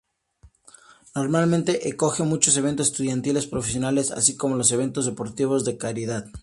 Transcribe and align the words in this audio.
Normalmente 1.13 1.79
acoge 1.93 2.23
muchos 2.23 2.57
eventos 2.57 2.87
estudiantiles, 2.87 3.45
profesionales, 3.45 4.09
así 4.09 4.35
como 4.35 4.55
los 4.55 4.71
eventos 4.71 5.05
deportivos 5.05 5.63
de 5.63 5.77
caridad. 5.77 6.25